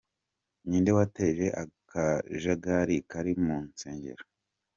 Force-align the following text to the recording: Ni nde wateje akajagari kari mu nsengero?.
Ni 0.67 0.77
nde 0.81 0.91
wateje 0.97 1.45
akajagari 1.63 2.97
kari 3.09 3.33
mu 3.45 3.57
nsengero?. 3.67 4.23